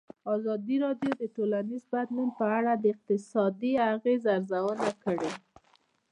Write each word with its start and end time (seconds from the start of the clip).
ازادي 0.35 0.75
راډیو 0.85 1.11
د 1.17 1.23
ټولنیز 1.35 1.83
بدلون 1.93 2.29
په 2.39 2.45
اړه 2.57 2.71
د 2.77 2.83
اقتصادي 2.93 3.71
اغېزو 3.91 4.27
ارزونه 4.37 4.87
کړې. 5.03 5.31